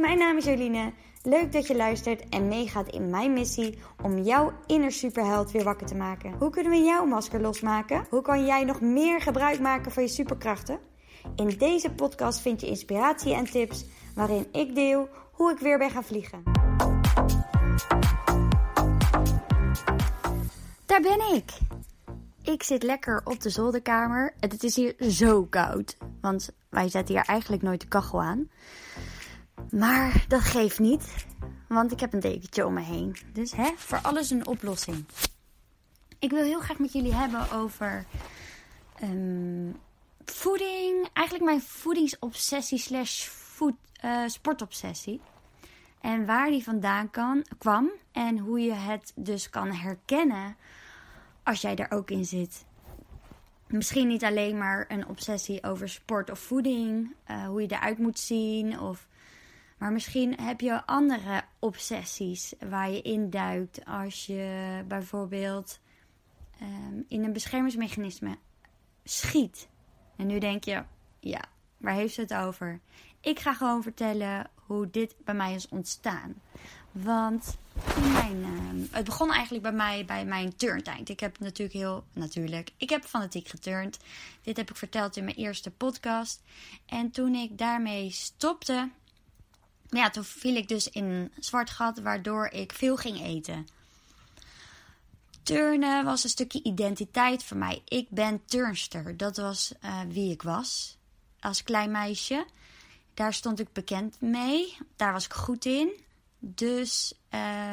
[0.00, 0.92] mijn naam is Joline.
[1.22, 5.86] Leuk dat je luistert en meegaat in mijn missie om jouw inner superheld weer wakker
[5.86, 6.34] te maken.
[6.38, 8.06] Hoe kunnen we jouw masker losmaken?
[8.10, 10.78] Hoe kan jij nog meer gebruik maken van je superkrachten?
[11.36, 13.84] In deze podcast vind je inspiratie en tips
[14.14, 16.42] waarin ik deel hoe ik weer ben gaan vliegen.
[20.86, 21.58] Daar ben ik.
[22.42, 24.34] Ik zit lekker op de zolderkamer.
[24.40, 28.48] Het is hier zo koud, want wij zetten hier eigenlijk nooit de kachel aan.
[29.70, 31.26] Maar dat geeft niet,
[31.68, 33.16] want ik heb een dekentje om me heen.
[33.32, 35.04] Dus hè, voor alles een oplossing.
[36.18, 38.04] Ik wil heel graag met jullie hebben over
[39.02, 39.76] um,
[40.24, 41.08] voeding.
[41.12, 43.74] Eigenlijk mijn voedingsobsessie slash food,
[44.04, 45.20] uh, sportobsessie.
[46.00, 47.90] En waar die vandaan kan, kwam.
[48.12, 50.56] En hoe je het dus kan herkennen
[51.42, 52.64] als jij er ook in zit.
[53.66, 58.18] Misschien niet alleen maar een obsessie over sport of voeding, uh, hoe je eruit moet
[58.18, 59.08] zien of
[59.80, 65.80] maar misschien heb je andere obsessies waar je induikt als je bijvoorbeeld
[66.62, 68.38] um, in een beschermingsmechanisme
[69.04, 69.68] schiet.
[70.16, 70.82] En nu denk je,
[71.20, 71.40] ja,
[71.76, 72.80] waar heeft ze het over?
[73.20, 76.34] Ik ga gewoon vertellen hoe dit bij mij is ontstaan.
[76.92, 77.58] Want
[78.12, 81.08] mijn, uh, het begon eigenlijk bij mij bij mijn turntijd.
[81.08, 83.98] Ik heb natuurlijk heel, natuurlijk, ik heb fanatiek geturnd.
[84.42, 86.42] Dit heb ik verteld in mijn eerste podcast.
[86.86, 88.90] En toen ik daarmee stopte,
[89.90, 93.66] ja, toen viel ik dus in een zwart gat, waardoor ik veel ging eten.
[95.42, 97.82] Turnen was een stukje identiteit voor mij.
[97.84, 99.16] Ik ben turnster.
[99.16, 100.98] Dat was uh, wie ik was
[101.40, 102.46] als klein meisje.
[103.14, 104.76] Daar stond ik bekend mee.
[104.96, 105.90] Daar was ik goed in.
[106.38, 107.14] Dus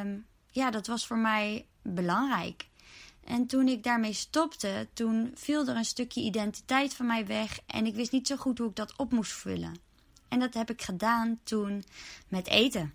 [0.02, 2.68] um, ja, dat was voor mij belangrijk.
[3.24, 7.60] En toen ik daarmee stopte, toen viel er een stukje identiteit van mij weg.
[7.66, 9.87] En ik wist niet zo goed hoe ik dat op moest vullen.
[10.28, 11.84] En dat heb ik gedaan toen
[12.28, 12.94] met eten.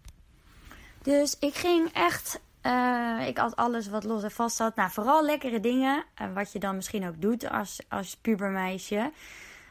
[1.03, 2.41] Dus ik ging echt.
[2.63, 4.77] Uh, ik had alles wat los en vast zat.
[4.77, 6.05] Nou, vooral lekkere dingen.
[6.23, 9.13] Uh, wat je dan misschien ook doet als, als pubermeisje.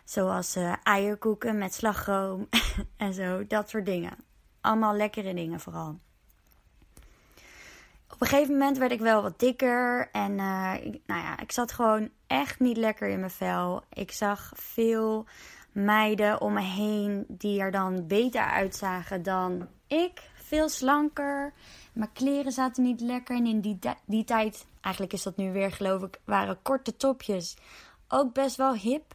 [0.06, 2.50] Zoals uh, eierkoeken met slagroom
[2.98, 3.48] en zo.
[3.48, 4.14] Dat soort dingen.
[4.62, 6.00] Allemaal lekkere dingen vooral.
[8.10, 10.10] Op een gegeven moment werd ik wel wat dikker.
[10.12, 13.84] En nou ja, ik zat gewoon echt niet lekker in mijn vel.
[13.94, 15.26] Ik zag veel
[15.72, 20.30] meiden om me heen die er dan beter uitzagen dan ik.
[20.34, 21.54] Veel slanker.
[21.94, 23.36] Mijn kleren zaten niet lekker.
[23.36, 27.56] En in die, die tijd, eigenlijk is dat nu weer geloof ik, waren korte topjes
[28.12, 29.14] ook best wel hip.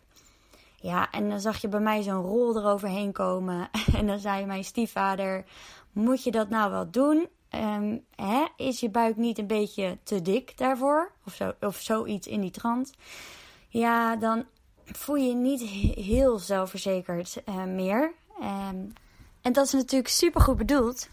[0.77, 3.69] Ja, en dan zag je bij mij zo'n rol eroverheen komen.
[3.99, 5.45] En dan zei mijn stiefvader:
[5.93, 7.29] Moet je dat nou wel doen?
[7.51, 8.45] Um, hè?
[8.57, 11.13] Is je buik niet een beetje te dik daarvoor?
[11.27, 12.93] Of, zo, of zoiets in die trant.
[13.69, 14.45] Ja, dan
[14.87, 15.61] voel je niet
[15.97, 18.13] heel zelfverzekerd uh, meer.
[18.41, 18.93] Um,
[19.43, 21.09] en dat is natuurlijk super goed bedoeld.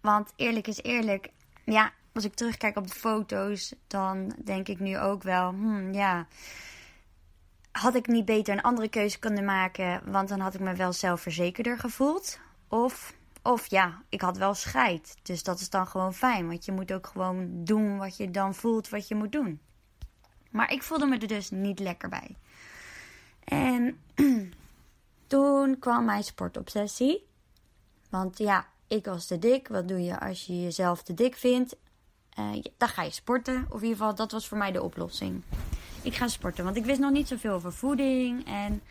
[0.00, 1.30] Want eerlijk is eerlijk,
[1.64, 6.26] ja, als ik terugkijk op de foto's, dan denk ik nu ook wel, hmm, ja,
[7.72, 10.92] had ik niet beter een andere keuze kunnen maken, want dan had ik me wel
[10.92, 12.38] zelfverzekerder gevoeld.
[12.68, 15.16] Of, of ja, ik had wel scheid.
[15.22, 18.54] Dus dat is dan gewoon fijn, want je moet ook gewoon doen wat je dan
[18.54, 19.60] voelt wat je moet doen.
[20.56, 22.36] Maar ik voelde me er dus niet lekker bij.
[23.44, 23.98] En
[25.26, 27.26] toen kwam mijn sportobsessie.
[28.10, 29.68] Want ja, ik was te dik.
[29.68, 31.76] Wat doe je als je jezelf te dik vindt?
[32.38, 33.66] Uh, dan ga je sporten.
[33.68, 35.42] Of in ieder geval, dat was voor mij de oplossing.
[36.02, 38.46] Ik ga sporten, want ik wist nog niet zoveel over voeding.
[38.46, 38.82] En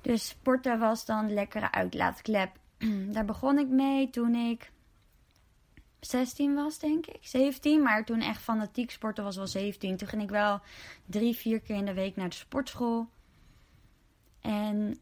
[0.00, 2.50] dus sporten was dan lekkere uitlaatklep.
[3.14, 4.70] Daar begon ik mee toen ik
[6.00, 7.18] 16 was, denk ik.
[7.20, 7.82] 17.
[7.82, 9.96] Maar toen echt fanatiek sporten was wel 17.
[9.96, 10.60] Toen ging ik wel
[11.06, 13.08] drie, vier keer in de week naar de sportschool.
[14.40, 14.98] En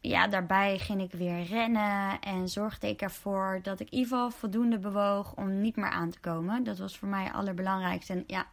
[0.00, 4.30] ja, daarbij ging ik weer rennen en zorgde ik ervoor dat ik in ieder geval
[4.30, 6.64] voldoende bewoog om niet meer aan te komen.
[6.64, 8.12] Dat was voor mij het allerbelangrijkste.
[8.12, 8.46] En ja,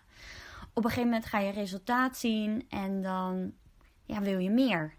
[0.73, 3.53] op een gegeven moment ga je resultaat zien en dan
[4.05, 4.93] ja, wil je meer.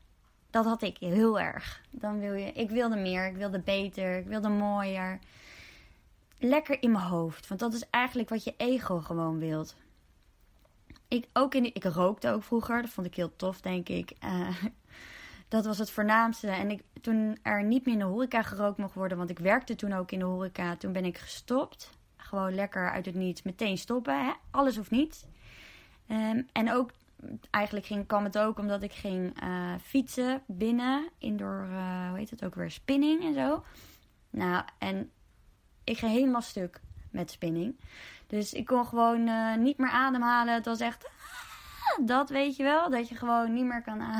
[0.50, 1.82] Dat had ik heel erg.
[1.90, 5.18] Dan wil je, ik wilde meer, ik wilde beter, ik wilde mooier
[6.38, 7.48] lekker in mijn hoofd.
[7.48, 9.76] Want dat is eigenlijk wat je ego gewoon wilt.
[11.08, 12.82] Ik, ook in, ik rookte ook vroeger.
[12.82, 14.12] Dat vond ik heel tof, denk ik.
[14.24, 14.56] Uh,
[15.48, 16.48] dat was het voornaamste.
[16.48, 19.74] En ik, toen er niet meer in de horeca gerookt mocht worden, want ik werkte
[19.74, 21.90] toen ook in de horeca, toen ben ik gestopt.
[22.16, 24.24] Gewoon lekker uit het niets meteen stoppen.
[24.24, 24.32] Hè?
[24.50, 25.26] Alles of niets.
[26.08, 26.90] Um, en ook,
[27.50, 31.08] eigenlijk ging, kwam het ook omdat ik ging uh, fietsen binnen.
[31.18, 33.64] Indoor, uh, hoe heet het ook weer, spinning en zo.
[34.30, 35.10] Nou, en
[35.84, 37.76] ik ging helemaal stuk met spinning.
[38.26, 40.54] Dus ik kon gewoon uh, niet meer ademhalen.
[40.54, 41.04] Het was echt.
[41.06, 42.90] Ah, dat weet je wel.
[42.90, 44.02] Dat je gewoon niet meer kan.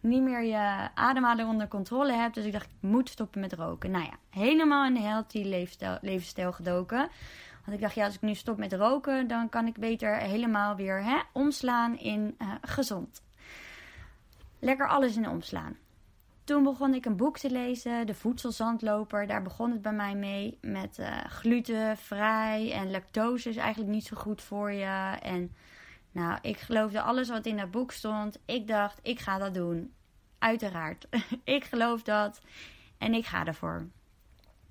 [0.00, 2.34] niet meer je ademhaling onder controle hebt.
[2.34, 3.90] Dus ik dacht, ik moet stoppen met roken.
[3.90, 5.66] Nou ja, helemaal in de healthy
[6.00, 7.08] levensstijl, gedoken.
[7.64, 10.76] Want ik dacht, ja, als ik nu stop met roken, dan kan ik beter helemaal
[10.76, 13.22] weer hè, omslaan in uh, gezond.
[14.58, 15.76] Lekker alles in omslaan.
[16.50, 19.26] Toen begon ik een boek te lezen, De Voedselzandloper.
[19.26, 20.58] Daar begon het bij mij mee.
[20.60, 25.16] Met uh, glutenvrij en lactose is eigenlijk niet zo goed voor je.
[25.22, 25.52] En
[26.12, 28.38] nou, ik geloofde alles wat in dat boek stond.
[28.44, 29.92] Ik dacht, ik ga dat doen.
[30.38, 31.06] Uiteraard.
[31.44, 32.40] ik geloof dat
[32.98, 33.86] en ik ga ervoor.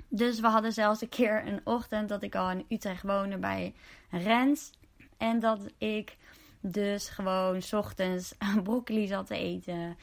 [0.07, 3.73] Dus we hadden zelfs een keer een ochtend dat ik al in Utrecht woonde bij
[4.09, 4.71] Rens.
[5.17, 6.17] En dat ik
[6.61, 9.97] dus gewoon s ochtends broccoli zat te eten.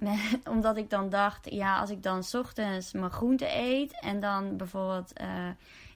[0.54, 5.20] omdat ik dan dacht, ja, als ik dan ochtends mijn groente eet en dan bijvoorbeeld
[5.20, 5.48] uh,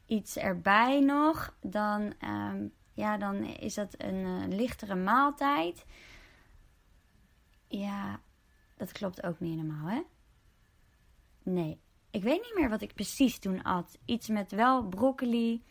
[0.06, 5.84] iets erbij nog, dan, um, ja, dan is dat een uh, lichtere maaltijd.
[7.68, 8.20] Ja,
[8.76, 10.02] dat klopt ook niet helemaal, hè?
[11.42, 11.80] Nee,
[12.10, 13.98] ik weet niet meer wat ik precies toen at.
[14.04, 15.64] Iets met wel broccoli.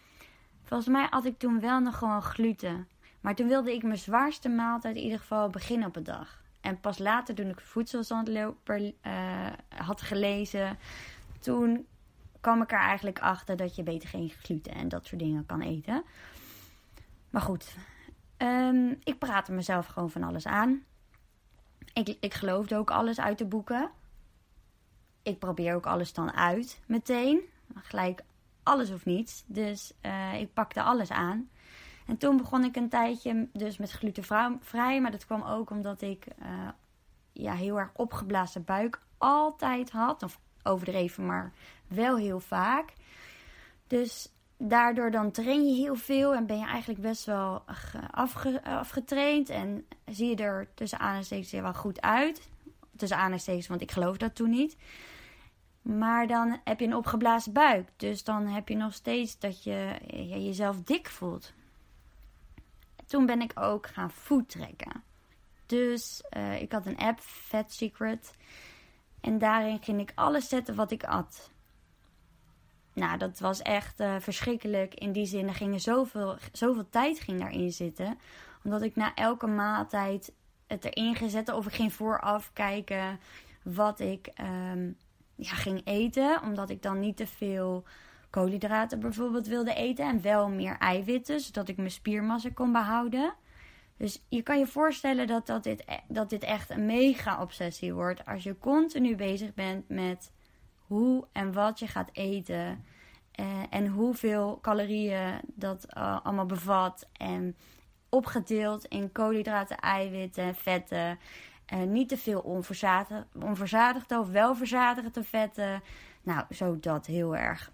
[0.63, 2.87] Volgens mij had ik toen wel nog gewoon gluten.
[3.21, 6.42] Maar toen wilde ik mijn zwaarste maaltijd in ieder geval beginnen op de dag.
[6.63, 10.77] En pas later, toen ik voedselzandloper uh, had gelezen,
[11.39, 11.85] toen
[12.41, 15.61] kwam ik er eigenlijk achter dat je beter geen gluten en dat soort dingen kan
[15.61, 16.03] eten.
[17.29, 17.75] Maar goed,
[18.37, 20.83] um, ik praatte mezelf gewoon van alles aan.
[21.93, 23.91] Ik, ik geloofde ook alles uit de boeken
[25.23, 27.41] ik probeer ook alles dan uit meteen.
[27.75, 28.23] Gelijk
[28.63, 29.43] alles of niets.
[29.45, 31.49] Dus uh, ik pakte alles aan.
[32.07, 35.01] En toen begon ik een tijdje dus met glutenvrij.
[35.01, 36.69] Maar dat kwam ook omdat ik uh,
[37.31, 40.23] ja, heel erg opgeblazen buik altijd had.
[40.23, 41.53] Of overdreven, maar
[41.87, 42.93] wel heel vaak.
[43.87, 47.63] Dus daardoor dan train je heel veel en ben je eigenlijk best wel
[48.11, 49.49] afge afgetraind.
[49.49, 52.49] En zie je er tussen aanstekens wel goed uit.
[52.95, 54.77] Tussen aanstekens, want ik geloof dat toen niet.
[55.81, 57.89] Maar dan heb je een opgeblazen buik.
[57.95, 61.53] Dus dan heb je nog steeds dat je jezelf dik voelt.
[63.13, 65.03] Toen ben ik ook gaan food trekken.
[65.65, 68.33] Dus uh, ik had een app, Fat Secret.
[69.21, 71.51] En daarin ging ik alles zetten wat ik at.
[72.93, 74.93] Nou, dat was echt uh, verschrikkelijk.
[74.93, 78.19] In die zin, er ging zoveel, zoveel tijd ging daarin zitten.
[78.63, 80.33] Omdat ik na elke maaltijd
[80.67, 81.53] het erin gezet.
[81.53, 83.19] Of ik ging vooraf kijken
[83.63, 84.31] wat ik
[84.73, 84.97] um,
[85.35, 86.41] ja, ging eten.
[86.41, 87.83] Omdat ik dan niet te veel
[88.33, 90.05] koolhydraten bijvoorbeeld wilde eten.
[90.05, 93.33] En wel meer eiwitten, zodat ik mijn spiermassa kon behouden.
[93.97, 97.93] Dus je kan je voorstellen dat, dat, dit, e-, dat dit echt een mega obsessie
[97.93, 98.25] wordt.
[98.25, 100.31] Als je continu bezig bent met
[100.77, 102.85] hoe en wat je gaat eten.
[103.31, 107.09] Eh, en hoeveel calorieën dat uh, allemaal bevat.
[107.11, 107.55] En
[108.09, 111.19] opgedeeld in koolhydraten, eiwitten, vetten.
[111.73, 115.81] Uh, niet te veel onverzadigd, onverzadigde of wel verzadigde vetten.
[116.23, 117.71] Nou, zo dat heel erg.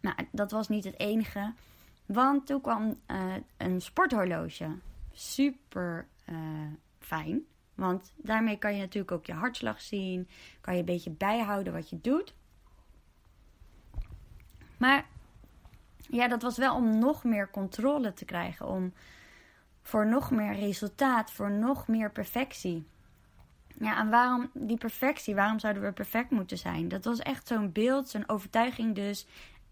[0.00, 1.52] Nou, dat was niet het enige.
[2.06, 4.76] Want toen kwam uh, een sporthorloge.
[5.12, 6.36] Super uh,
[6.98, 7.44] fijn.
[7.74, 10.28] Want daarmee kan je natuurlijk ook je hartslag zien.
[10.60, 12.34] Kan je een beetje bijhouden wat je doet.
[14.76, 15.06] Maar
[15.96, 18.66] ja, dat was wel om nog meer controle te krijgen.
[18.66, 18.92] Om
[19.82, 22.86] voor nog meer resultaat, voor nog meer perfectie.
[23.78, 25.34] Ja, en waarom die perfectie?
[25.34, 26.88] Waarom zouden we perfect moeten zijn?
[26.88, 29.26] Dat was echt zo'n beeld, zo'n overtuiging dus.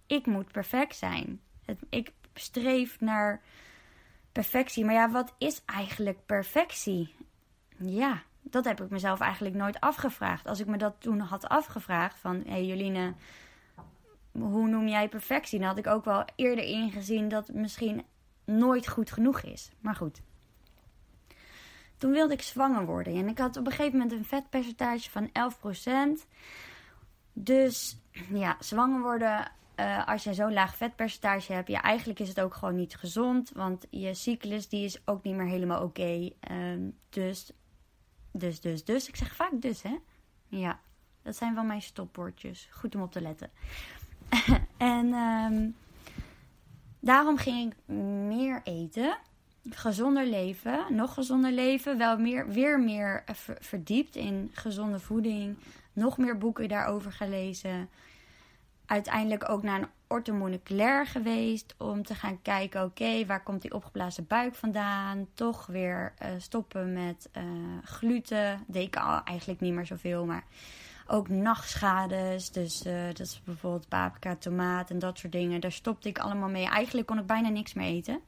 [0.09, 1.41] Ik moet perfect zijn.
[1.65, 3.43] Het, ik streef naar
[4.33, 4.85] perfectie.
[4.85, 7.15] Maar ja, wat is eigenlijk perfectie?
[7.79, 10.47] Ja, dat heb ik mezelf eigenlijk nooit afgevraagd.
[10.47, 12.37] Als ik me dat toen had afgevraagd van...
[12.37, 13.15] Hé hey Joline,
[14.33, 15.59] hoe noem jij perfectie?
[15.59, 18.05] Dan had ik ook wel eerder ingezien dat misschien
[18.45, 19.71] nooit goed genoeg is.
[19.81, 20.21] Maar goed.
[21.97, 23.15] Toen wilde ik zwanger worden.
[23.15, 25.31] En ik had op een gegeven moment een vetpercentage van
[26.19, 26.27] 11%.
[27.33, 27.99] Dus
[28.33, 29.53] ja, zwanger worden.
[29.81, 33.51] Uh, als je zo'n laag vetpercentage hebt, ja, eigenlijk is het ook gewoon niet gezond.
[33.55, 36.31] Want je cyclus die is ook niet meer helemaal oké.
[36.51, 37.53] Um, dus,
[38.33, 39.09] dus, dus, dus.
[39.09, 39.97] Ik zeg vaak dus, hè?
[40.49, 40.81] Ja,
[41.23, 42.69] dat zijn wel mijn stopwoordjes.
[42.71, 43.51] Goed om op te letten.
[44.77, 45.75] en um,
[47.01, 47.95] Daarom ging ik
[48.29, 49.19] meer eten,
[49.71, 53.25] gezonder leven, nog gezonder leven, wel meer, weer meer
[53.59, 55.57] verdiept in gezonde voeding,
[55.93, 57.89] nog meer boeken daarover gelezen.
[58.89, 64.27] Uiteindelijk ook naar een orthomoleculair geweest om te gaan kijken, oké, waar komt die opgeblazen
[64.27, 65.27] buik vandaan?
[65.35, 67.43] Toch weer uh, stoppen met uh,
[67.85, 68.65] gluten.
[68.67, 70.45] Deed ik al eigenlijk niet meer zoveel, maar
[71.07, 72.51] ook nachtschades.
[72.51, 75.61] Dus uh, dat is bijvoorbeeld paprika, tomaat en dat soort dingen.
[75.61, 76.67] Daar stopte ik allemaal mee.
[76.67, 78.21] Eigenlijk kon ik bijna niks meer eten.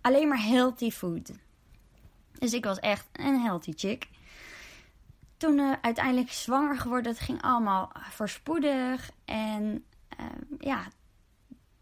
[0.00, 1.32] Alleen maar healthy food.
[2.38, 4.08] Dus ik was echt een healthy chick.
[5.42, 7.12] Toen uh, uiteindelijk zwanger geworden.
[7.12, 9.10] Het ging allemaal voorspoedig.
[9.24, 9.84] En
[10.20, 10.26] uh,
[10.58, 10.86] ja,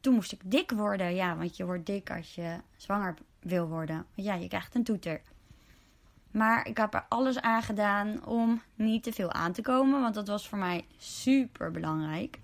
[0.01, 1.15] toen moest ik dik worden.
[1.15, 4.07] Ja, want je wordt dik als je zwanger wil worden.
[4.15, 5.21] Ja, je krijgt een toeter.
[6.31, 10.01] Maar ik heb er alles aan gedaan om niet te veel aan te komen.
[10.01, 12.39] Want dat was voor mij super belangrijk.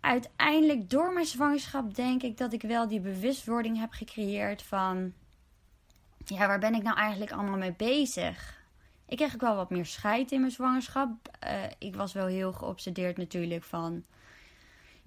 [0.00, 5.12] Uiteindelijk door mijn zwangerschap denk ik dat ik wel die bewustwording heb gecreëerd van...
[6.24, 8.57] Ja, waar ben ik nou eigenlijk allemaal mee bezig?
[9.08, 11.10] Ik kreeg ook wel wat meer scheid in mijn zwangerschap.
[11.44, 14.04] Uh, ik was wel heel geobsedeerd natuurlijk van...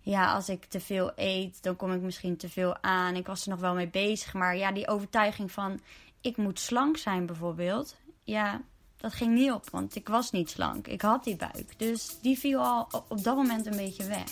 [0.04, 3.16] Ja, als ik te veel eet, dan kom ik misschien te veel aan.
[3.16, 4.34] Ik was er nog wel mee bezig.
[4.34, 5.80] Maar ja, die overtuiging van
[6.22, 7.96] ik moet slank zijn bijvoorbeeld.
[8.24, 8.62] Ja,
[8.98, 10.88] dat ging niet op, want ik was niet slank.
[10.88, 11.80] Ik had die buik.
[11.80, 14.32] Dus die viel al op dat moment een beetje weg.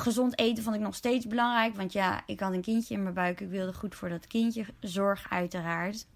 [0.00, 1.76] Gezond eten vond ik nog steeds belangrijk.
[1.76, 3.40] Want ja, ik had een kindje in mijn buik.
[3.40, 6.06] Ik wilde goed voor dat kindje zorg, uiteraard.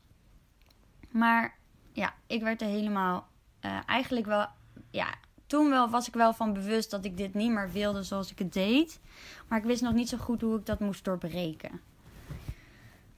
[1.10, 1.56] Maar
[1.92, 3.28] ja, ik werd er helemaal
[3.60, 4.46] uh, eigenlijk wel.
[4.90, 5.14] Ja,
[5.46, 8.38] toen wel was ik wel van bewust dat ik dit niet meer wilde zoals ik
[8.38, 9.00] het deed.
[9.48, 11.80] Maar ik wist nog niet zo goed hoe ik dat moest doorbreken.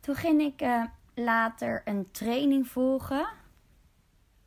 [0.00, 3.26] Toen ging ik uh, later een training volgen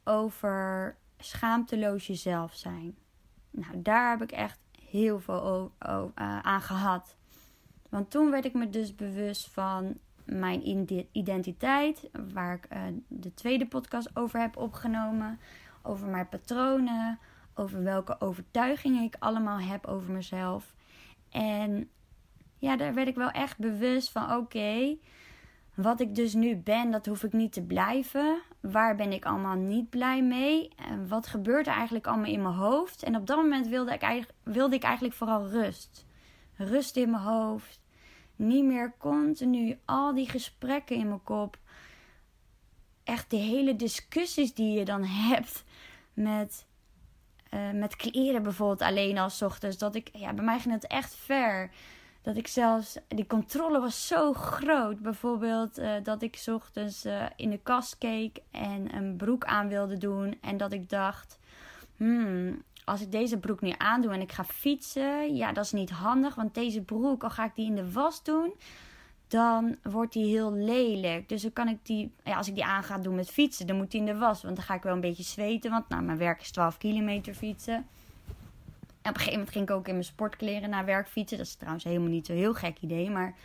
[0.03, 2.97] over schaamteloos jezelf zijn.
[3.51, 7.15] Nou, daar heb ik echt heel veel uh, aan gehad.
[7.89, 10.67] Want toen werd ik me dus bewust van mijn
[11.11, 15.39] identiteit, waar ik uh, de tweede podcast over heb opgenomen,
[15.81, 17.19] over mijn patronen,
[17.53, 20.73] over welke overtuigingen ik allemaal heb over mezelf.
[21.29, 21.89] En
[22.57, 24.97] ja, daar werd ik wel echt bewust van: oké,
[25.81, 28.41] wat ik dus nu ben, dat hoef ik niet te blijven.
[28.59, 30.69] Waar ben ik allemaal niet blij mee?
[30.75, 33.03] En wat gebeurt er eigenlijk allemaal in mijn hoofd?
[33.03, 36.05] En op dat moment wilde ik, eigenlijk, wilde ik eigenlijk vooral rust.
[36.55, 37.79] Rust in mijn hoofd.
[38.35, 41.57] Niet meer continu al die gesprekken in mijn kop.
[43.03, 45.63] Echt de hele discussies die je dan hebt
[46.13, 46.65] met,
[47.53, 49.77] uh, met kleren bijvoorbeeld alleen als ochtends.
[49.77, 51.71] Dat ik, ja, bij mij ging het echt ver
[52.21, 54.99] dat ik zelfs, die controle was zo groot.
[54.99, 59.97] Bijvoorbeeld uh, dat ik ochtends uh, in de kast keek en een broek aan wilde
[59.97, 60.37] doen.
[60.41, 61.39] En dat ik dacht,
[61.97, 65.89] hmm, als ik deze broek nu aandoe en ik ga fietsen, ja, dat is niet
[65.89, 66.35] handig.
[66.35, 68.53] Want deze broek, al ga ik die in de was doen,
[69.27, 71.29] dan wordt die heel lelijk.
[71.29, 73.77] Dus dan kan ik die, ja, als ik die aan ga doen met fietsen, dan
[73.77, 74.43] moet die in de was.
[74.43, 77.33] Want dan ga ik wel een beetje zweten, want nou, mijn werk is 12 kilometer
[77.33, 77.87] fietsen
[78.99, 81.37] op een gegeven moment ging ik ook in mijn sportkleren naar werk fietsen.
[81.37, 83.09] Dat is trouwens helemaal niet zo'n heel gek idee.
[83.09, 83.35] Maar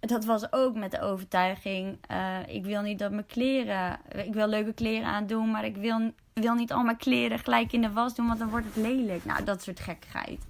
[0.00, 1.98] dat was ook met de overtuiging.
[2.10, 3.98] Uh, ik wil niet dat mijn kleren.
[4.12, 5.50] Ik wil leuke kleren aandoen.
[5.50, 8.26] Maar ik wil, wil niet al mijn kleren gelijk in de was doen.
[8.26, 9.24] Want dan wordt het lelijk.
[9.24, 10.46] Nou, dat soort gekkigheid.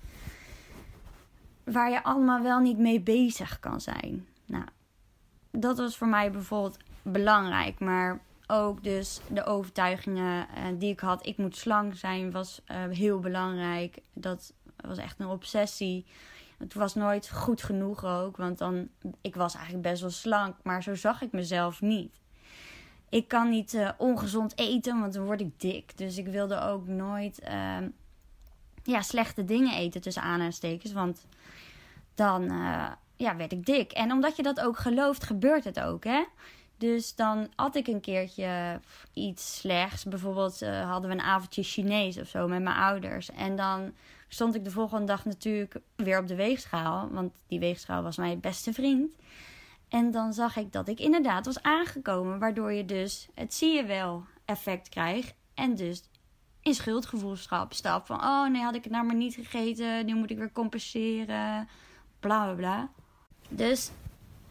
[1.64, 4.26] Waar je allemaal wel niet mee bezig kan zijn.
[4.46, 4.64] Nou,
[5.50, 7.80] dat was voor mij bijvoorbeeld belangrijk.
[7.80, 11.26] Maar ook dus de overtuigingen uh, die ik had.
[11.26, 13.98] Ik moet slank zijn was uh, heel belangrijk.
[14.12, 16.06] Dat was echt een obsessie.
[16.58, 18.36] Het was nooit goed genoeg ook.
[18.36, 18.88] Want dan,
[19.20, 20.56] ik was eigenlijk best wel slank.
[20.62, 22.20] Maar zo zag ik mezelf niet.
[23.08, 25.98] Ik kan niet uh, ongezond eten, want dan word ik dik.
[25.98, 27.88] Dus ik wilde ook nooit ehm,
[28.82, 30.92] ja, slechte dingen eten tussen aanhalingstekens.
[30.92, 31.26] Want
[32.14, 32.42] dan
[33.16, 33.92] ja, werd ik dik.
[33.92, 36.04] En omdat je dat ook gelooft, gebeurt het ook.
[36.04, 36.24] Hè?
[36.78, 38.80] Dus dan at ik een keertje
[39.12, 40.04] iets slechts.
[40.04, 43.30] Bijvoorbeeld uh, hadden we een avondje Chinees of zo met mijn ouders.
[43.30, 43.92] En dan
[44.28, 47.08] stond ik de volgende dag natuurlijk weer op de weegschaal.
[47.10, 49.12] Want die weegschaal was mijn beste vriend.
[49.88, 52.38] En dan zag ik dat ik inderdaad was aangekomen.
[52.38, 55.34] Waardoor je dus het zie je wel effect krijgt.
[55.54, 56.02] En dus
[56.60, 58.06] in schuldgevoelschap stap.
[58.06, 60.06] Van oh nee, had ik het nou maar niet gegeten.
[60.06, 61.68] Nu moet ik weer compenseren.
[62.20, 62.90] Bla bla bla.
[63.48, 63.90] Dus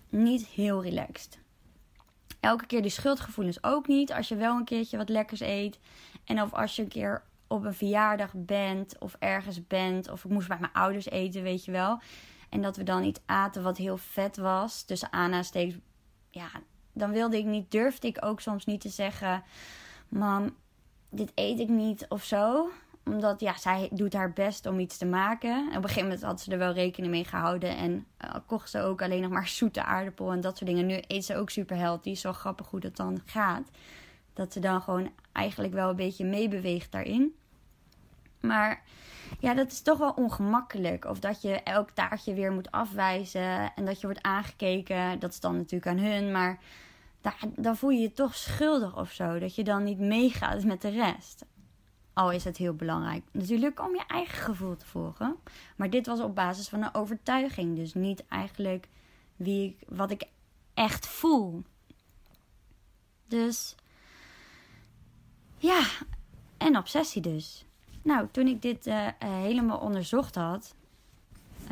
[0.09, 1.43] niet heel relaxed
[2.45, 4.13] elke keer die schuldgevoelens ook niet.
[4.13, 5.79] Als je wel een keertje wat lekkers eet.
[6.23, 10.09] En of als je een keer op een verjaardag bent of ergens bent.
[10.11, 11.99] Of ik moest bij mijn ouders eten, weet je wel.
[12.49, 14.83] En dat we dan iets aten wat heel vet was.
[14.83, 15.77] Tussen aanhalingstekens.
[16.29, 16.49] Ja,
[16.93, 19.43] dan wilde ik niet, durfde ik ook soms niet te zeggen:
[20.07, 20.55] Mam,
[21.09, 22.69] dit eet ik niet of zo
[23.05, 25.51] omdat ja, zij doet haar best om iets te maken.
[25.51, 27.77] En op een gegeven moment had ze er wel rekening mee gehouden.
[27.77, 30.85] En uh, kocht ze ook alleen nog maar zoete aardappel en dat soort dingen.
[30.85, 32.15] Nu eet ze ook super healthy.
[32.15, 33.69] Zo grappig hoe dat dan gaat.
[34.33, 37.35] Dat ze dan gewoon eigenlijk wel een beetje meebeweegt daarin.
[38.39, 38.83] Maar
[39.39, 41.05] ja, dat is toch wel ongemakkelijk.
[41.05, 43.73] Of dat je elk taartje weer moet afwijzen.
[43.75, 45.19] En dat je wordt aangekeken.
[45.19, 46.31] Dat is dan natuurlijk aan hun.
[46.31, 46.59] Maar
[47.21, 49.39] daar, dan voel je je toch schuldig of zo.
[49.39, 51.45] Dat je dan niet meegaat met de rest.
[52.15, 55.35] Al is het heel belangrijk natuurlijk om je eigen gevoel te volgen.
[55.75, 57.75] Maar dit was op basis van een overtuiging.
[57.75, 58.87] Dus niet eigenlijk
[59.35, 60.23] wie ik, wat ik
[60.73, 61.63] echt voel.
[63.27, 63.75] Dus
[65.57, 65.87] ja,
[66.57, 67.65] en obsessie dus.
[68.01, 70.75] Nou, toen ik dit uh, helemaal onderzocht had,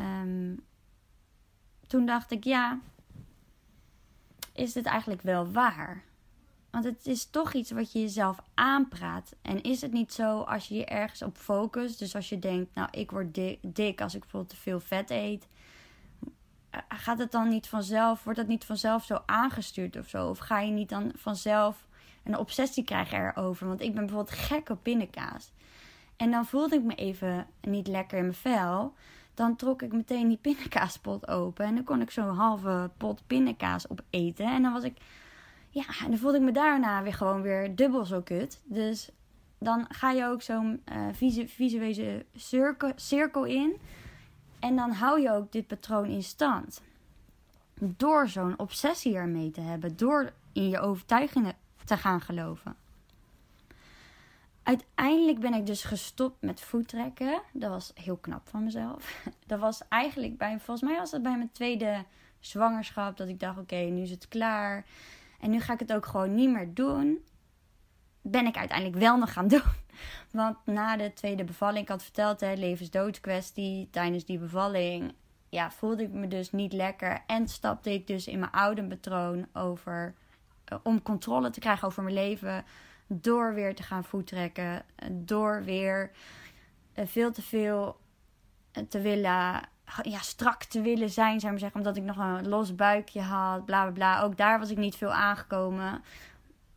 [0.00, 0.64] um,
[1.86, 2.80] toen dacht ik ja,
[4.52, 6.04] is dit eigenlijk wel waar?
[6.74, 9.34] Want het is toch iets wat je jezelf aanpraat.
[9.42, 11.98] En is het niet zo als je je ergens op focust?
[11.98, 15.46] Dus als je denkt, nou, ik word dik, als ik bijvoorbeeld te veel vet eet.
[16.88, 20.28] Gaat het dan niet vanzelf, wordt dat niet vanzelf zo aangestuurd of zo?
[20.28, 21.86] Of ga je niet dan vanzelf
[22.24, 23.66] een obsessie krijgen erover?
[23.66, 25.52] Want ik ben bijvoorbeeld gek op pindakaas.
[26.16, 28.94] En dan voelde ik me even niet lekker in mijn vel.
[29.34, 31.64] Dan trok ik meteen die pindakaaspot open.
[31.64, 34.46] En dan kon ik zo'n halve pot pindakaas opeten.
[34.46, 34.96] En dan was ik
[35.74, 38.60] ja, en dan voelde ik me daarna weer gewoon weer dubbel zo kut.
[38.64, 39.10] Dus
[39.58, 41.06] dan ga je ook zo'n uh,
[41.46, 43.76] visuele cirkel, cirkel in.
[44.60, 46.82] En dan hou je ook dit patroon in stand.
[47.80, 49.96] Door zo'n obsessie ermee te hebben.
[49.96, 51.54] Door in je overtuigingen
[51.84, 52.76] te gaan geloven.
[54.62, 57.40] Uiteindelijk ben ik dus gestopt met voettrekken.
[57.52, 59.24] Dat was heel knap van mezelf.
[59.46, 62.04] Dat was eigenlijk bij, volgens mij was dat bij mijn tweede
[62.40, 63.16] zwangerschap.
[63.16, 64.84] Dat ik dacht, oké, nu is het klaar.
[65.44, 67.24] En nu ga ik het ook gewoon niet meer doen.
[68.22, 69.72] Ben ik uiteindelijk wel nog gaan doen.
[70.30, 73.88] Want na de tweede bevalling, ik had verteld, hè, levensdoodskwestie.
[73.90, 75.14] Tijdens die bevalling
[75.48, 77.22] ja, voelde ik me dus niet lekker.
[77.26, 80.14] En stapte ik dus in mijn oude patroon over.
[80.64, 82.64] Eh, om controle te krijgen over mijn leven.
[83.06, 84.84] Door weer te gaan voettrekken.
[85.12, 86.10] Door weer
[86.94, 87.96] uh, veel te veel
[88.88, 89.60] te willen
[90.02, 91.78] ja, strak te willen zijn, zou ik maar zeggen.
[91.78, 94.22] Omdat ik nog een los buikje had, bla bla bla.
[94.22, 96.02] Ook daar was ik niet veel aangekomen.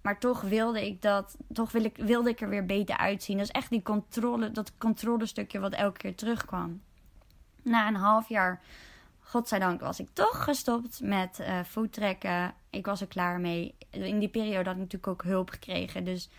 [0.02, 3.38] Maar toch wilde ik dat, toch wil ik, wilde ik er weer beter uitzien.
[3.38, 6.82] Dat is echt die controle, dat controlestukje wat elke keer terugkwam.
[7.62, 8.62] Na een half jaar,
[9.20, 12.54] godzijdank, was ik toch gestopt met uh, voettrekken.
[12.70, 13.76] Ik was er klaar mee.
[13.90, 16.04] In die periode had ik natuurlijk ook hulp gekregen.
[16.04, 16.30] Dus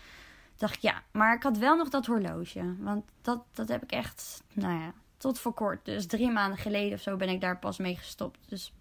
[0.57, 2.75] dacht ik, ja, maar ik had wel nog dat horloge.
[2.77, 5.85] Want dat, dat heb ik echt, nou ja, tot voor kort.
[5.85, 8.39] Dus drie maanden geleden of zo ben ik daar pas mee gestopt.
[8.47, 8.73] Dus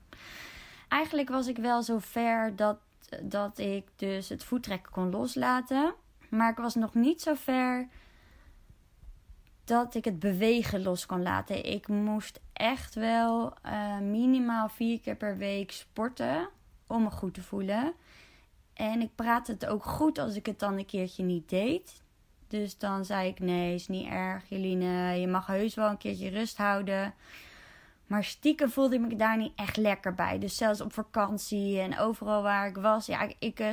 [0.89, 2.79] eigenlijk was ik wel zo ver dat,
[3.23, 5.95] dat ik dus het voettrekken kon loslaten.
[6.31, 7.89] Maar ik was nog niet zo ver
[9.65, 11.65] dat ik het bewegen los kon laten.
[11.65, 16.49] Ik moest echt wel uh, minimaal vier keer per week sporten
[16.87, 17.93] om me goed te voelen.
[18.75, 22.03] En ik praatte het ook goed als ik het dan een keertje niet deed.
[22.49, 25.21] Dus dan zei ik: Nee, is niet erg, Jeline.
[25.21, 27.15] Je mag heus wel een keertje rust houden.
[28.09, 30.39] Maar stiekem voelde ik me daar niet echt lekker bij.
[30.39, 33.07] Dus zelfs op vakantie en overal waar ik was.
[33.07, 33.71] Ja, ik, ik, eh,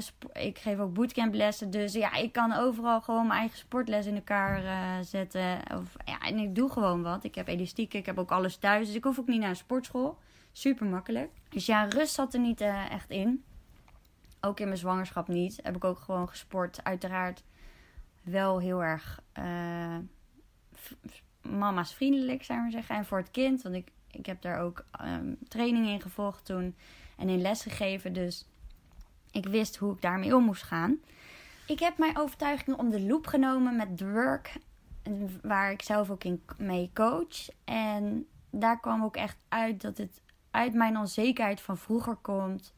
[0.54, 1.72] geef ook bootcamplessen.
[1.72, 5.60] Dus ja, ik kan overal gewoon mijn eigen sportles in elkaar uh, zetten.
[5.74, 7.24] Of, ja, en ik doe gewoon wat.
[7.24, 8.88] Ik heb elastiek, ik heb ook alles thuis.
[8.88, 10.18] Dus ik hoef ook niet naar een sportschool.
[10.52, 11.32] Super makkelijk.
[11.50, 13.44] Dus ja, rust zat er niet uh, echt in.
[14.42, 15.60] Ook in mijn zwangerschap niet.
[15.64, 16.80] Heb ik ook gewoon gesport.
[16.84, 17.44] Uiteraard
[18.26, 19.98] wel heel erg uh,
[21.42, 22.96] mama's vriendelijk, zou maar zeggen.
[22.96, 26.76] En voor het kind, want ik, ik heb daar ook um, training in gevolgd toen
[27.18, 28.14] en in les gegeven.
[28.14, 28.48] Dus
[29.32, 31.00] ik wist hoe ik daarmee om moest gaan.
[31.68, 34.54] Ik heb mijn overtuiging om de loop genomen met The Work,
[35.42, 37.50] waar ik zelf ook in mee coach.
[37.64, 42.74] En daar kwam ook echt uit dat het uit mijn onzekerheid van vroeger komt.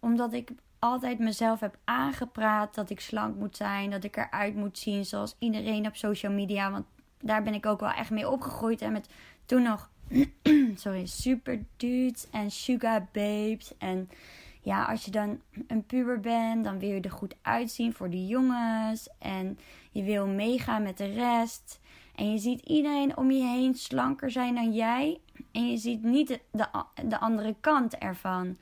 [0.00, 0.50] Omdat ik
[0.84, 5.36] altijd mezelf heb aangepraat dat ik slank moet zijn, dat ik eruit moet zien zoals
[5.38, 6.70] iedereen op social media.
[6.70, 6.84] Want
[7.20, 8.82] daar ben ik ook wel echt mee opgegroeid.
[8.82, 9.08] En met
[9.46, 9.90] toen nog,
[10.74, 13.76] sorry, super dudes en sugar babes.
[13.78, 14.08] En
[14.60, 18.26] ja, als je dan een puber bent, dan wil je er goed uitzien voor de
[18.26, 19.08] jongens.
[19.18, 19.58] En
[19.90, 21.80] je wil meegaan met de rest.
[22.14, 25.20] En je ziet iedereen om je heen slanker zijn dan jij.
[25.52, 26.66] En je ziet niet de, de,
[27.04, 28.56] de andere kant ervan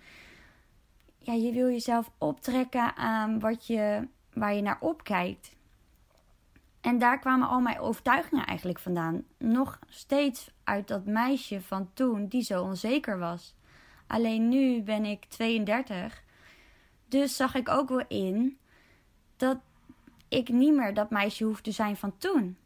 [1.22, 5.56] ja, je wil jezelf optrekken aan wat je, waar je naar opkijkt.
[6.80, 9.24] En daar kwamen al mijn overtuigingen eigenlijk vandaan.
[9.38, 13.54] Nog steeds uit dat meisje van toen die zo onzeker was.
[14.06, 16.22] Alleen nu ben ik 32.
[17.08, 18.58] Dus zag ik ook wel in
[19.36, 19.58] dat
[20.28, 22.56] ik niet meer dat meisje hoef te zijn van toen.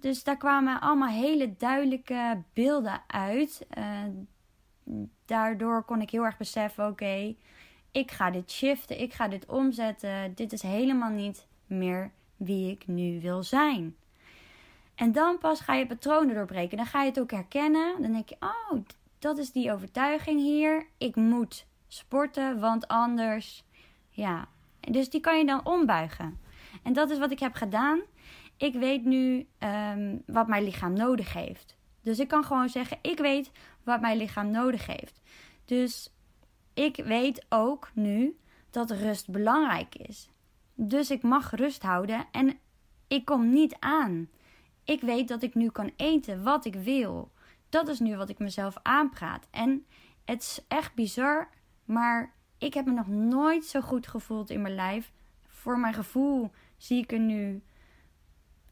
[0.00, 3.66] Dus daar kwamen allemaal hele duidelijke beelden uit.
[3.78, 4.02] Uh,
[5.24, 7.34] daardoor kon ik heel erg beseffen: oké,
[7.92, 10.34] ik ga dit shiften, ik ga dit omzetten.
[10.34, 13.96] Dit is helemaal niet meer wie ik nu wil zijn.
[14.94, 16.76] En dan pas ga je patronen doorbreken.
[16.76, 18.02] Dan ga je het ook herkennen.
[18.02, 18.80] Dan denk je: oh,
[19.18, 20.86] dat is die overtuiging hier.
[20.98, 23.64] Ik moet sporten, want anders.
[24.10, 24.48] Ja.
[24.80, 26.38] Dus die kan je dan ombuigen.
[26.82, 28.00] En dat is wat ik heb gedaan.
[28.56, 31.76] Ik weet nu um, wat mijn lichaam nodig heeft.
[32.02, 33.50] Dus ik kan gewoon zeggen: ik weet
[33.86, 35.20] wat mijn lichaam nodig heeft.
[35.64, 36.12] Dus
[36.74, 38.38] ik weet ook nu
[38.70, 40.28] dat rust belangrijk is.
[40.74, 42.58] Dus ik mag rust houden en
[43.08, 44.28] ik kom niet aan.
[44.84, 47.30] Ik weet dat ik nu kan eten wat ik wil.
[47.68, 49.46] Dat is nu wat ik mezelf aanpraat.
[49.50, 49.86] En
[50.24, 51.48] het is echt bizar,
[51.84, 55.12] maar ik heb me nog nooit zo goed gevoeld in mijn lijf.
[55.46, 57.62] Voor mijn gevoel zie ik er nu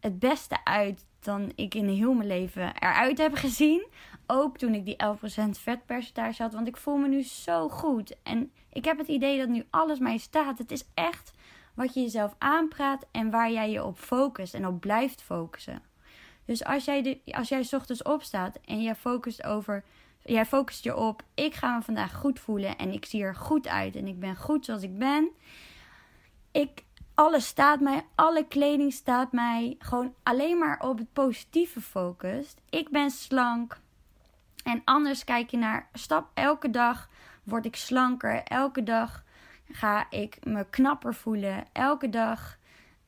[0.00, 3.86] het beste uit dan ik in heel mijn leven eruit heb gezien.
[4.26, 4.96] Ook toen ik die
[5.46, 6.52] 11% vetpercentage had.
[6.52, 8.16] Want ik voel me nu zo goed.
[8.22, 10.58] En ik heb het idee dat nu alles mij staat.
[10.58, 11.32] Het is echt
[11.74, 15.82] wat je jezelf aanpraat en waar jij je op focust en op blijft focussen.
[16.44, 19.84] Dus als jij, de, als jij ochtends opstaat en jij focust over.
[20.22, 23.68] Jij focust je op, ik ga me vandaag goed voelen en ik zie er goed
[23.68, 25.30] uit en ik ben goed zoals ik ben.
[26.52, 26.84] Ik,
[27.14, 32.60] alles staat mij, alle kleding staat mij gewoon alleen maar op het positieve focust.
[32.70, 33.80] Ik ben slank.
[34.64, 37.08] En anders kijk je naar stap elke dag
[37.42, 38.42] word ik slanker.
[38.42, 39.24] Elke dag
[39.70, 41.64] ga ik me knapper voelen.
[41.72, 42.58] Elke dag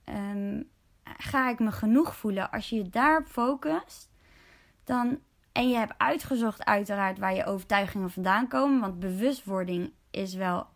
[0.05, 0.63] ehm,
[1.03, 2.51] ga ik me genoeg voelen.
[2.51, 4.11] Als je je daarop focust,
[4.85, 5.19] dan.
[5.53, 8.81] En je hebt uitgezocht, uiteraard, waar je overtuigingen vandaan komen.
[8.81, 10.67] Want bewustwording is wel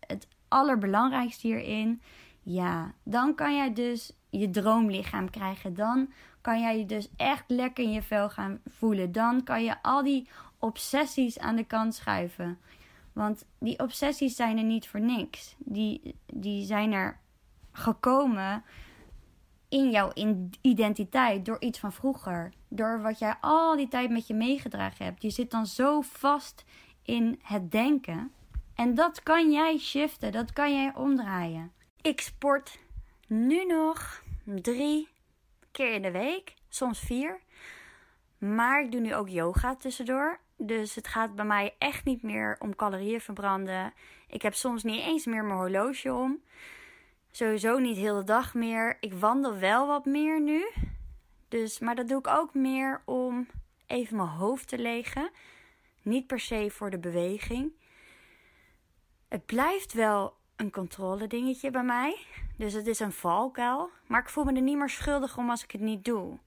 [0.00, 2.02] het allerbelangrijkste hierin.
[2.42, 5.74] Ja, dan kan jij dus je droomlichaam krijgen.
[5.74, 9.12] Dan kan jij je dus echt lekker in je vel gaan voelen.
[9.12, 10.28] Dan kan je al die
[10.58, 12.58] obsessies aan de kant schuiven.
[13.12, 15.54] Want die obsessies zijn er niet voor niks.
[15.58, 17.20] Die, die zijn er
[17.72, 18.64] gekomen
[19.68, 20.12] in jouw
[20.60, 22.52] identiteit door iets van vroeger.
[22.68, 25.22] Door wat jij al die tijd met je meegedragen hebt.
[25.22, 26.64] Je zit dan zo vast
[27.02, 28.32] in het denken.
[28.74, 31.72] En dat kan jij shiften, dat kan jij omdraaien.
[32.00, 32.78] Ik sport
[33.26, 35.08] nu nog drie
[35.72, 37.40] keer in de week, soms vier.
[38.38, 40.40] Maar ik doe nu ook yoga tussendoor.
[40.56, 43.92] Dus het gaat bij mij echt niet meer om calorieën verbranden.
[44.28, 46.42] Ik heb soms niet eens meer mijn horloge om.
[47.30, 48.96] Sowieso niet heel de dag meer.
[49.00, 50.70] Ik wandel wel wat meer nu.
[51.48, 53.46] Dus, maar dat doe ik ook meer om
[53.86, 55.30] even mijn hoofd te legen.
[56.02, 57.72] Niet per se voor de beweging.
[59.28, 62.26] Het blijft wel een controle dingetje bij mij.
[62.56, 63.90] Dus het is een valkuil.
[64.06, 66.38] Maar ik voel me er niet meer schuldig om als ik het niet doe.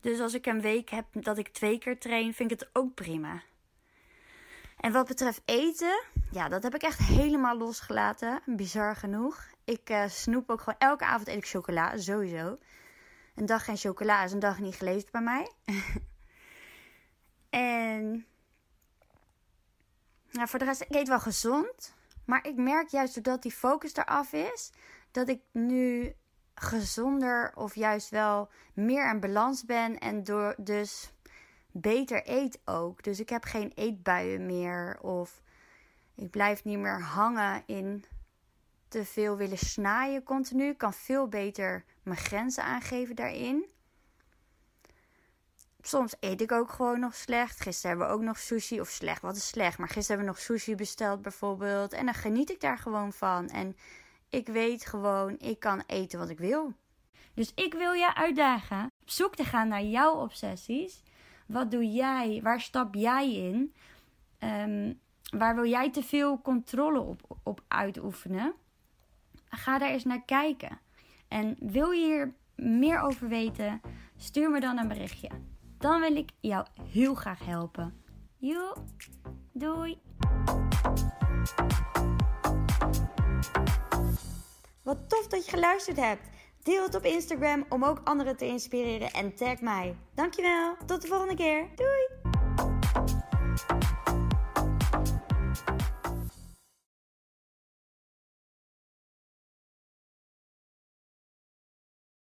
[0.00, 2.94] Dus als ik een week heb dat ik twee keer train, vind ik het ook
[2.94, 3.42] prima.
[4.76, 8.42] En wat betreft eten, ja, dat heb ik echt helemaal losgelaten.
[8.46, 9.46] Bizar genoeg.
[9.64, 12.58] Ik uh, snoep ook gewoon elke avond eet ik chocola, sowieso.
[13.34, 15.50] Een dag geen chocola is een dag niet geleefd bij mij.
[17.50, 18.26] en
[20.30, 21.95] ja, voor de rest, ik eet wel gezond.
[22.26, 24.72] Maar ik merk juist doordat die focus eraf is,
[25.10, 26.14] dat ik nu
[26.54, 31.12] gezonder of juist wel meer in balans ben en door dus
[31.70, 33.02] beter eet ook.
[33.02, 35.42] Dus ik heb geen eetbuien meer of
[36.14, 38.04] ik blijf niet meer hangen in
[38.88, 40.68] te veel willen snijden continu.
[40.68, 43.64] Ik kan veel beter mijn grenzen aangeven daarin.
[45.86, 47.60] Soms eet ik ook gewoon nog slecht.
[47.60, 48.80] Gisteren hebben we ook nog sushi.
[48.80, 49.78] Of slecht, wat is slecht?
[49.78, 51.92] Maar gisteren hebben we nog sushi besteld bijvoorbeeld.
[51.92, 53.48] En dan geniet ik daar gewoon van.
[53.48, 53.76] En
[54.28, 56.72] ik weet gewoon, ik kan eten wat ik wil.
[57.34, 61.02] Dus ik wil je uitdagen op zoek te gaan naar jouw obsessies.
[61.46, 62.40] Wat doe jij?
[62.42, 63.74] Waar stap jij in?
[64.38, 64.92] Ehm,
[65.38, 68.54] waar wil jij te veel controle op, op uitoefenen?
[69.48, 70.80] Ga daar eens naar kijken.
[71.28, 72.34] En wil je hier
[72.66, 73.80] meer over weten?
[74.16, 75.30] Stuur me dan een berichtje.
[75.78, 78.02] Dan wil ik jou heel graag helpen.
[78.36, 78.76] Joe,
[79.52, 79.98] doei!
[84.82, 86.22] Wat tof dat je geluisterd hebt.
[86.62, 89.96] Deel het op Instagram om ook anderen te inspireren en tag mij.
[90.14, 90.76] Dankjewel.
[90.86, 91.66] Tot de volgende keer.
[91.76, 92.25] Doei.